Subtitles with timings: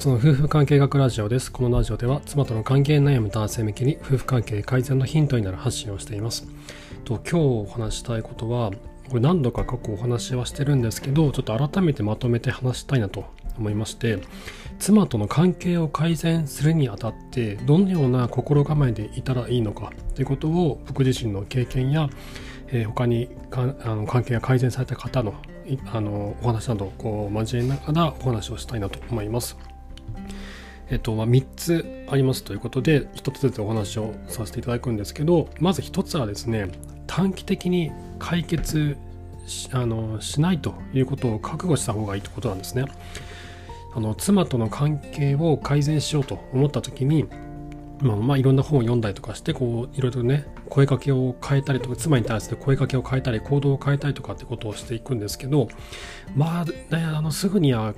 [0.00, 1.52] その夫婦関係学ラジオです。
[1.52, 6.48] このラジオでは妻との関係悩む男性向けに夫婦関係改善のヒントになる発信をしています。
[7.04, 8.70] と今日お話したいことは、
[9.10, 13.26] これ何度か過去お話はしてるんですけど、ちょっと改めてまとめて話したいなと
[13.58, 14.20] 思いまして、
[14.78, 22.08] 妻との関係を改善するにあたって、どのような心構えでいたらいいのかということを僕自身の経験や、
[22.68, 25.34] えー、他にかあの関係が改善された方の
[25.92, 29.58] あのお話などをこう交えながらお話をしたいなと思います。
[30.90, 36.68] えっとまあ、3つありますということで1つずつお話をさせていただくんですけどまず1つはですね
[37.06, 38.96] 短期的に解決
[39.46, 42.84] しあのしないということを覚悟した方がいいということなんですね。
[43.92, 47.26] あの妻との関係を改善しようと思った時に
[48.02, 55.68] まあ、まあいろんな本を読んだりとかしてこういろいろね声かけを変えたりとか妻に対して声かけを変えたり行動を変えたりとかってことをしていくんですけど
[56.34, 57.94] まあ、ね、あのすぐには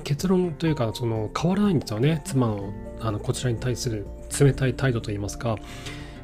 [0.00, 4.06] 結論というかその変わらないんですよね妻のあのこちらに対する
[4.38, 5.56] 冷たい態度といいますか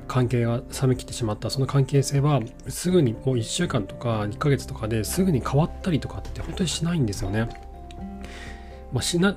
[0.06, 7.48] 関係が冷めきってしまったその関係性はすぐにもう1週間とか1ヶ月とかですぐに変わったりとかって本当にしないんですよね。
[8.92, 9.36] まあ、しな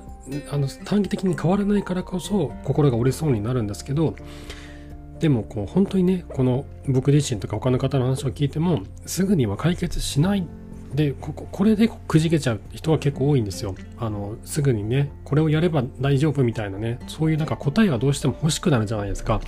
[0.50, 4.14] あの短期的に変わらないからこそ心が折れそうになるんですけど
[5.18, 10.46] でもこう本当にねこの僕自身とか他の方の話を聞いてもすぐには解決しない
[10.94, 13.74] でここれでくじけちゃう人は結構多いんですよ。
[13.98, 19.40] あのすぐにねこれをやれば大丈夫みたいなねそういうなんか答えがどうしても欲しくなるじゃないですか。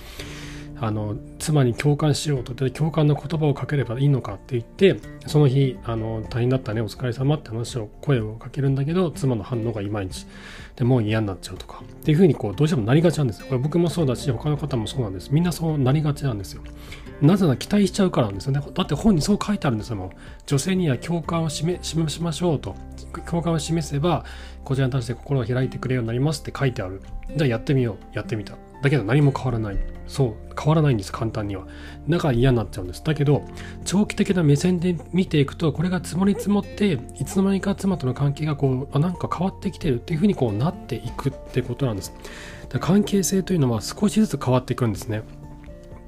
[0.83, 10.27] あの妻に共感しようと共感の言葉をかければいいのかって言ってその日あの大変だったねお疲れ様って話を声をかけるんだけど妻の反応がいまいち
[10.75, 13.47] でもう嫌になっちゃうとかっていうふうにこうどうしてもなりがちなんですよ。
[13.47, 15.33] これ僕もそうだし他の方もそうなんです。
[15.33, 16.63] みんなそうなりがちなんですよ。
[17.21, 18.61] なぜなら期待しちゃうからなんですよね。
[18.75, 20.11] だって本にそう書いてあるんですよもう。
[20.47, 22.75] 女性には共感を示しましょうと。
[23.31, 24.25] 共感を示せば
[24.65, 27.01] こちらに対して心を開いてくれるようになりますって書いてある。
[27.37, 28.17] じゃあやってみよう。
[28.17, 28.57] やってみた。
[28.83, 29.79] だけど何も変わらない。
[30.09, 31.67] そう変わらないんです簡単には。
[32.09, 33.03] だから嫌になっちゃうんです。
[33.03, 33.43] だけど
[33.85, 42.13] 長期的な目線で見ていくとこれが積もり積もっていつの間にか妻との関係がこうあなんか変わってきてるっていうふうにこうなっていくってことなんです。
[42.69, 45.23] だ関係性というのは少しずつ変わっていくんですね。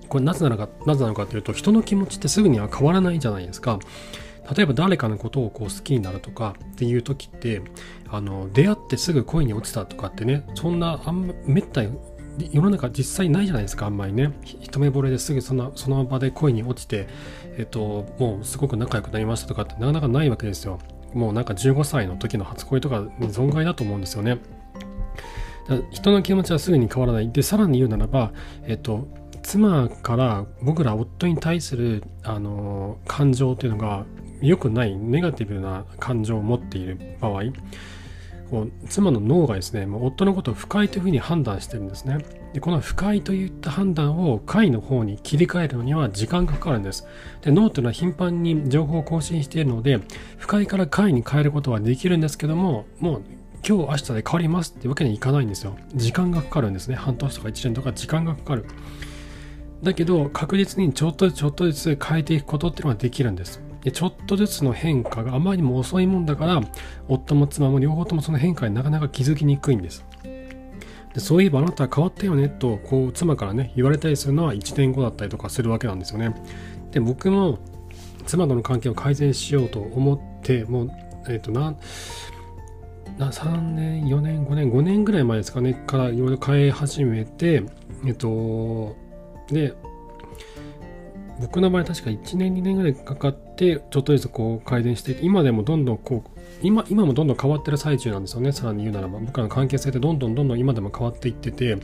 [0.08, 3.78] これなぜなのかなぜなのかというと人の気持ちってすぐには変わらないじゃないですか。
[4.54, 7.62] 例えば誰かのことをこう好きになるとかっていう時って
[8.10, 11.96] あの出会ってすぐ恋に落ちたとかってねそんなあんまめったに
[12.52, 14.32] 世の中実際ないじゃないですかあんまりね。
[14.44, 17.06] 一目惚れですぐそのその場で恋に落ちて、
[17.56, 20.78] えっと、もうすごく仲良くなりましたとかってなかなかないわけですよ。
[21.12, 24.38] もうなんか15歳の時の初恋とか存外だと思うんですよね。
[25.90, 27.30] 人の気持ちはすぐに変わらない。
[27.30, 28.32] でさらに言うならば、
[28.64, 29.08] えっと、
[29.42, 34.04] 妻から僕ら夫に対するあの感情っていうのが
[34.40, 37.44] 良くないネガティブな感情を持っている場合
[38.50, 42.18] こう妻の脳がですねもう夫のことを不快というふうに判断してるんですね。
[42.52, 47.06] でこの不快といった判断を快の方に切り替えるのには時間がかかるんです。
[47.42, 50.00] で脳というのは頻繁に情報を更新しているので
[50.38, 53.22] 不快から快に変えることはできるんですけどももう
[53.66, 55.76] 今日明日で変わりますってわけにはいかないんですよ。
[55.94, 56.96] 時間がかかるんですね。
[56.96, 58.66] 半年とか1年とか時間がかかる。
[59.82, 63.60] だけど確実にちょっとずつちょっとずつ変えていくことっていうのができるんです。
[63.84, 66.62] でちょっとずつの変化があまりにも遅いもんだから
[67.06, 70.04] 夫も妻も両方ともその変化になかなか気づきにくいんです。
[71.12, 76.34] でそういえばあなたは変わったよねとこう妻からね言われたりするのは1年後だったりとかするわけなんですよね。
[76.90, 77.58] で僕も
[78.26, 80.90] 妻との関係を改善しようと思ってもう
[81.28, 81.74] えっ、ー、とな
[83.18, 87.62] 3年4年5年5年ぐらい前ですかねからいろいろ変え始めて
[88.06, 88.96] えっと
[89.48, 89.74] で
[91.40, 98.52] 僕の場合確か1年2年ぐらいかかってちょっとずつこう改善していて今でもどんどんこう今今もどんどん変わってる最中なんですよね。
[98.52, 101.76] さらに言うならば僕らの関係性ってどんどんどんどん今でも変わっていってて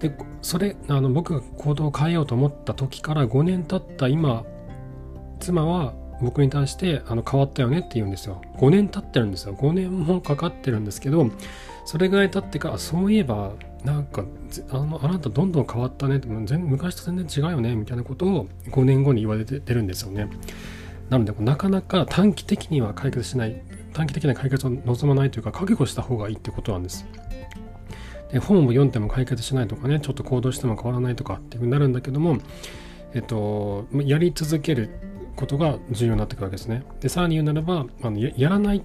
[0.00, 4.44] でそれあの僕が行動を変えようと思った時から5年経った今
[5.40, 8.40] 妻は僕に対してあの変わったよねって言うんですよ。
[8.58, 9.54] 5年経ってるんですよ。
[9.54, 11.30] 5年もかかってるんですけど
[11.84, 13.52] それぐらい経ってからそういえば
[13.86, 14.24] なんか
[14.70, 20.28] あのあなたどんどん変わったねって全昔と全然違うよねみたいなことを5年後に言われてるんですよね。
[21.08, 23.62] なのでなかなか短期的には解決しない
[23.92, 27.06] 短期的な解決を望まないというか覚悟した方がいいってことなんです。
[28.32, 32.38] で本を読んでも解決しないとかねちょっと行動しても変わらないとかっていうふうになるんだけども
[33.14, 34.90] えっとやり続ける
[35.36, 36.82] ことが重要になってくるわけですね。
[37.00, 38.82] でさらに言うならばあのやらない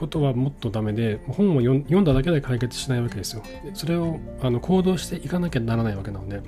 [0.00, 3.42] ことはもっとダメで本を読んだだけで解決しないわけですよ。
[3.74, 6.40] それをあの行動していかなきゃならないわけなので。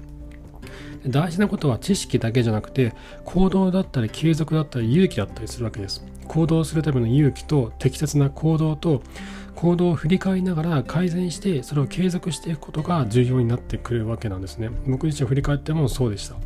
[1.07, 2.95] 大事なことは知識だけじゃなくて
[3.25, 6.05] 行動だったり継続だったり勇気だったりするわけです。
[6.29, 9.03] 行動するための勇気と適切な行動と
[9.57, 14.71] 行動を振り返りながら改善してそれを継続していくことが重要になってくるわけなんですね。
[14.87, 16.37] 僕自身振り返ってもそうでした。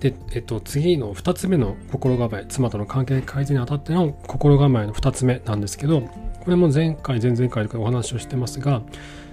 [0.00, 8.82] で、えっと、次の2つ目の心構え妻との関係改善にあたっての心構えの2つ目なんですけどこれも前回前々回とかお話をしてますが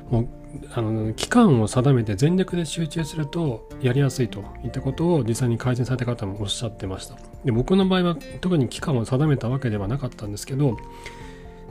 [0.10, 0.28] もう
[0.74, 7.18] あの期間を定めて全力で集中するとやりやすいといったことを実際に改善された方もおっしゃってました。
[7.44, 10.78] で僕の場合は特に期間を定めたわけではなかったんですけど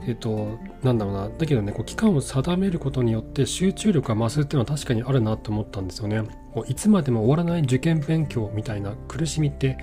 [0.03, 1.29] えっと、なんだろうな。
[1.29, 6.23] だけどね、こう期間を定めることによって集中力が増すっていうのは確かにあるなと思ったんですよね。
[6.53, 9.77] こういつまでも終わらない受験勉強みたいな苦しみって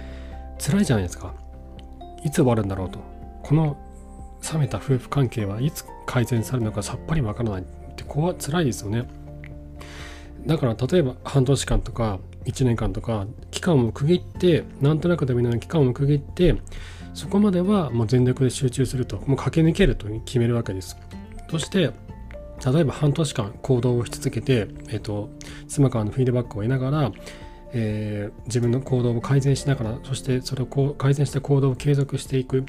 [0.58, 1.34] 辛いじゃないですか。
[2.24, 3.00] いつ終わるんだろうと。
[3.42, 3.76] この
[4.52, 7.64] 冷めた夫婦関係はいつ改善されるのかさっぱりわからないっ
[7.96, 9.08] て怖辛いですよね。
[10.46, 16.56] だから例えば半年間とか1年間とか期間を区切ってなんとなくでもいいのに期間を区切って
[17.14, 20.96] そこまではもう全力で集中するともう駆け抜けると決めるわけです。
[21.50, 21.90] そして
[22.72, 25.30] 例えば半年間行動をし続けて、えーと、
[25.66, 27.12] 妻からのフィードバックを得ながら、
[27.72, 32.64] えー、自分の行動を改善しながらそしてそれをこう改善した行動を継続していく。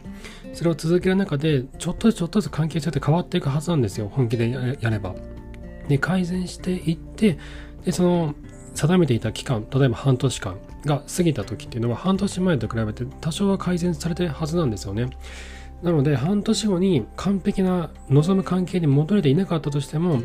[0.54, 4.10] それを続ける中でちょっとずつちょっとずつ関係性って変わっていくはずなんですよ。
[4.12, 4.50] 本気で
[4.82, 5.16] やれば。
[5.88, 7.38] で改善していって
[7.86, 8.36] でその
[8.74, 15.10] 定めていた期間例えば半年間が過ぎた時っていうのは半年前と比べて多少は改善されてるはずなんですよね。
[15.82, 20.22] なので半年後に完璧な望む関係に戻れていなかったとしても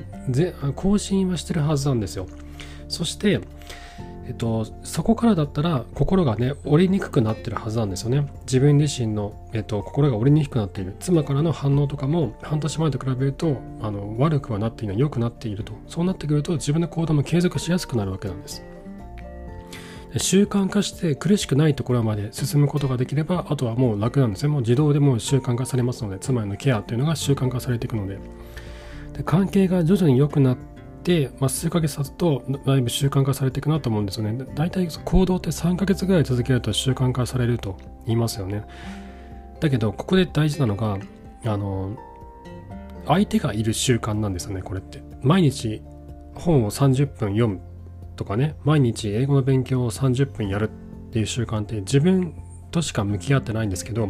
[0.76, 2.26] 更新はしてるはずなんですよ。
[2.88, 3.40] そして
[4.28, 8.30] えっと、そこからだったら心がね折りにくくなってるはずなんですよね。
[8.42, 10.94] 自分自身の、えっと、心が折りにくくなっている。
[11.00, 15.72] 妻からの反応とかも半年前と比べるとあの悪くはなっていない良くなっていると。
[15.86, 18.62] そうなってくると自分の行動も継続しやすくなるわけなんです。
[20.19, 24.50] 習慣化して苦しくないところまで進むことができればあとはもう楽なんですね。
[24.50, 28.19] もう自動でもう習慣化されますので妻へのケアというのが習慣化されていくので。
[29.14, 30.67] で関係が徐々に良くなって、
[31.40, 34.44] まあ、数ヶ月経つとだいぶ習慣化されていくなと思うんですよね。
[34.55, 38.64] 大体行動って3ヶ月ぐらい続けると習慣化されると言いますよね。
[39.60, 40.99] だけどここで大事なのが
[41.44, 41.96] あの
[43.06, 45.02] 相手がいる習慣なんですよねこれって。
[45.22, 45.82] 毎日
[46.34, 47.61] 本を30分読む
[48.16, 52.34] とかね毎日英語の勉強を30分やるっていう習慣って自分
[52.70, 54.08] としか向き合ってないんですけど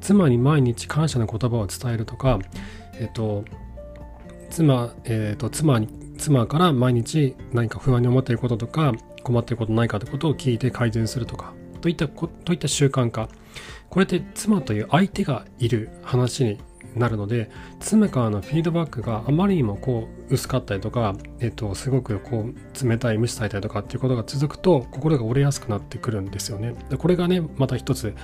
[0.00, 2.40] 妻に毎日感謝の言葉を伝えるとか
[2.94, 3.44] えっと
[4.50, 5.80] 妻,、えっと妻
[6.22, 8.92] 妻から毎日何か不安に思っていることとか
[9.24, 13.28] 困っていることないかってことを聞いて改善するとかといったといった習慣化
[13.90, 16.60] これって妻という相手がいる話に
[16.94, 26.76] なるので妻からのフィードバックがあまりにもこう薄かったりとか、えっと、すごくこう冷たい無視されたりとかっていうことが続くと心が折れやすくなってくるんですよね。
[26.88, 28.14] でこれがねまた一つ、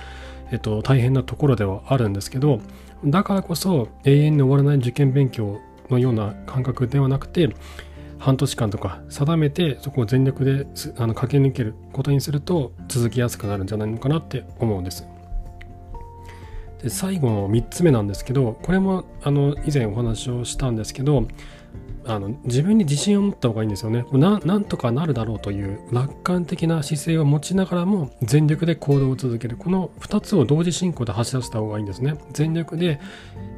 [0.51, 2.61] えっと、大変なところではあるんですけど
[3.03, 5.59] だからこそ永遠に終わらない受験勉強
[5.89, 7.49] のような感覚ではなくて
[8.19, 10.67] 半年間とか定めてそこを全力で
[10.97, 15.07] あの駆け抜けることにすると続きやすくなるんじゃないのかなって思うんです。
[16.83, 21.27] で最後の3つ目なんですけどこれもあの以前お話をしたんですけど
[22.05, 24.39] あの自分に自信を持った方がいいんですよねな。
[24.39, 29.57] なんとかなるだろうという楽観的な姿勢を持ちながらも全力で行動を続ける。
[29.57, 32.15] この2つを同時進行で走らせた方がいいんですね。
[32.31, 32.99] 全力で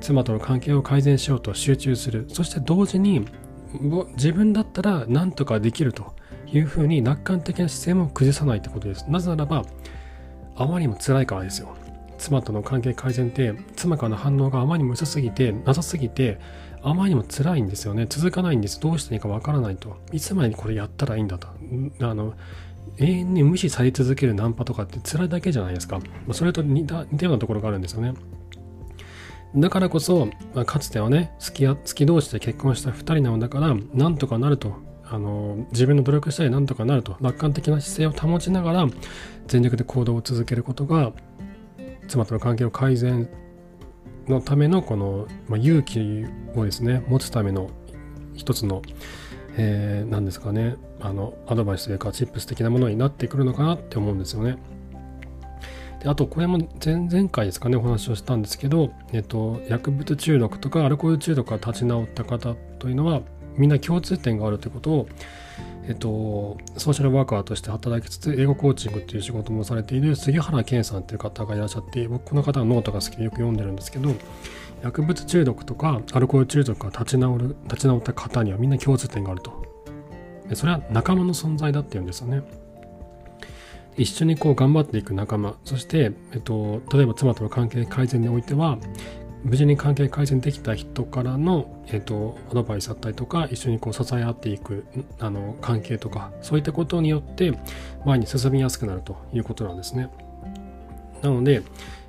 [0.01, 2.25] 妻との関係を改善しようと集中する。
[2.29, 3.25] そして同時に
[4.15, 6.13] 自分だったら何とかできると
[6.47, 9.05] いうふうに楽観的な姿勢も崩さないってことです。
[9.09, 9.65] なぜならば
[10.55, 11.75] あまりにも辛いからですよ。
[12.17, 16.39] 妻との関係改善って妻からの反応があまりにも薄すぎてなさすぎて
[16.83, 18.05] あまりにも辛いんですよね。
[18.07, 18.79] 続かないんです。
[18.79, 19.97] どうしていいかわからないと。
[20.11, 21.47] いつまでにこれやったらいいんだと。
[22.01, 22.33] あの
[22.97, 25.99] 永遠に無視され続けるナンパとかって辛いだけじゃないですか。
[26.31, 28.13] それと似た似たようなところがあるんですよね。
[29.55, 38.87] だからこそ、まあ、かつてはね好き好き同士で結婚した2人なのだからなんとかなるとあの自分の努力したりなんとかなると楽観的な姿勢を保ちながら
[39.47, 41.11] 全力で行動を続けることが
[42.07, 43.29] 妻との関係を改善
[44.27, 47.69] のためのこの、まあ、勇気をですね持つための
[48.35, 48.81] 一つの、
[49.57, 54.57] えー、何ですかねあのアドバイスというかチップス的なものになってくるのかなって思うんですよね。
[56.01, 63.21] であとこれも前々回ですかねお話をしたんですけど、えっと、薬物中毒とかアルコール中毒から立ち直った方というのは
[63.55, 65.07] みんな共通点があるということを
[65.87, 74.13] えっと、ソーシャルワーカーとして働きつつ、英語コーチングっていう仕事もされている杉原健さんっていう方がいらっしゃって、僕この方のノートが好きでよく読んでるんですけど、
[74.83, 79.65] 薬物中毒とかアルコール中毒が立ち直る、立ち直った方にはみんな共通点があると。
[80.53, 82.41] それは仲間の存在だっていうんですよね。
[83.97, 88.77] 一緒にこう頑張っていく仲間そして、えっと、例えば妻との関係改善においては
[89.43, 94.85] 無事に関係改善できた人からの、えっと、アドバイスだったりとか一緒にこう支え合っていく
[95.19, 97.51] あの関係とかそういったことによって
[98.05, 100.09] 前に進みやすくなるということなんですね。
[101.23, 101.63] なので、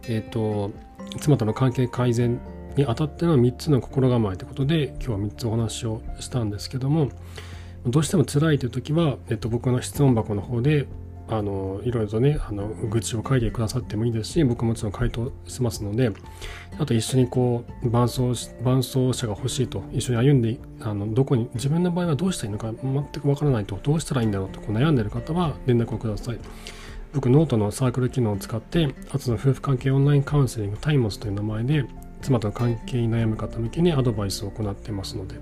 [0.08, 0.72] えっと、
[1.20, 2.40] 妻との関係改善
[2.76, 7.10] にあたっての3つの心構えということで今日は3つお話をしたんですけども
[7.86, 10.86] どうしても辛いという時は、えっと、僕の質問箱の方で
[11.28, 16.12] あのいろいろとねあの愚痴を書いてくださってもいいですし僕もちろん回答しますので
[16.78, 26.38] あと一緒にこう伴走伴走者が欲しいと一緒に歩んであのどこに自分の場合はどうしたらいいのか全くわからないとどうしたらいいんだろうとこう悩んでる方は連絡をください。
[27.14, 31.84] 僕ノートのサークル機能を使ってあとの夫婦関係オンラインカウンセリングタイムスという名前で
[32.22, 35.36] 妻との関係に悩む方向けにアドバイスを行ってますので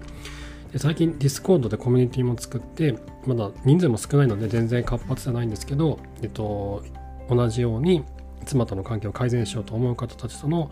[0.72, 2.96] で最近 Discord でコミュニティも作って
[3.26, 6.84] まだ人数も少ないので全然活発じゃないんですけど、えっと、
[7.28, 8.04] 同じように
[8.46, 10.70] 妻との関係を改善しようと思う方たちとの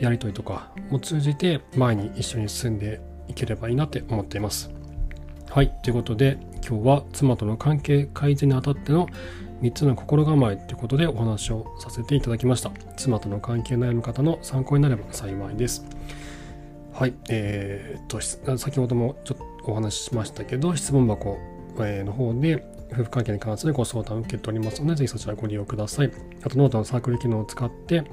[0.00, 4.70] やり取りとかも通じて前に一緒に進んでいければいいなって思っています。
[5.50, 9.06] はい、ということで今日は妻との関係改善にあたっての
[9.62, 12.72] 3つの心構えということでお話をさせていただきました。
[12.96, 15.84] 妻との関係悩む方の参考になれば幸いです。
[16.94, 18.20] はい、えー、っと、
[18.56, 21.38] 先ほどもちょっとお話ししましたけど、質問箱
[21.76, 26.12] の方で夫婦関係に関するご相談を受けておりますので、ぜひそちらご利用ください。
[26.44, 28.04] あと、ノートのサークル機能を使って、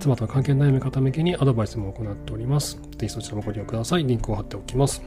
[0.00, 2.78] 妻との関係悩む方向けにアドバイスも行っております。
[2.98, 4.04] ぜひそちらもご利用ください。
[4.04, 5.02] リンクを貼っておきます。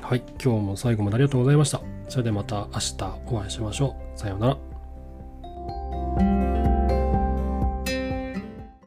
[0.00, 1.80] はい、今日も最後までありがとうございました。
[2.08, 2.96] それではまた明日
[3.28, 4.18] お会いしましょう。
[4.18, 4.58] さようなら。